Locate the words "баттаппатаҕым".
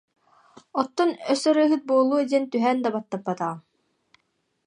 2.95-3.59